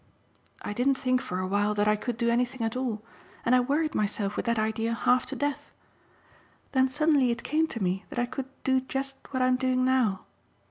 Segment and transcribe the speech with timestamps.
[0.63, 3.03] I didn't think for a while that I could do anything at all,
[3.45, 5.69] and I worried myself with that idea half to death.
[6.71, 10.25] Then suddenly it came to me that I could do just what I'm doing now.